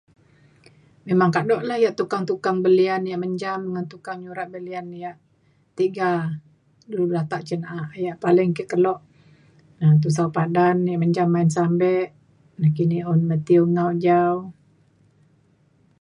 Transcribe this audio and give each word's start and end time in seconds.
memang 1.07 1.29
kado 1.35 1.55
la 1.69 1.75
ia' 1.83 1.97
tukang 1.99 2.23
tukang 2.29 2.57
belian 2.65 3.01
ia' 3.09 3.21
menjam 3.23 3.59
ngan 3.73 3.85
tukang 3.93 4.17
nyurat 4.19 4.47
belian 4.55 4.85
ia' 4.99 5.17
tiga 5.77 6.11
dulu 6.91 7.05
latak 7.17 7.41
cin 7.47 7.61
na'a 7.63 7.83
ia' 8.03 8.19
paling 8.23 8.49
ke 8.57 8.63
kelo 8.71 8.95
na 9.79 9.85
Tusau 10.01 10.29
Padan 10.35 10.77
ia' 10.89 11.01
menjam 11.03 11.27
main 11.35 11.49
sampe 11.57 11.91
nekini 12.61 12.99
un 13.11 13.19
Mathew 13.29 13.63
Ngau 13.73 13.91
Jau 14.05 14.33